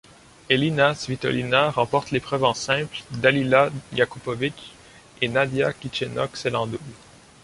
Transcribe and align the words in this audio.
Elina 0.49 0.95
Svitolina 0.95 1.69
remporte 1.69 2.09
l'épreuve 2.09 2.43
en 2.45 2.55
simple, 2.55 3.03
Dalila 3.11 3.69
Jakupović 3.93 4.73
et 5.21 5.27
Nadiia 5.27 5.73
Kichenok 5.73 6.37
celle 6.37 6.55
en 6.55 6.65
double. 6.65 6.91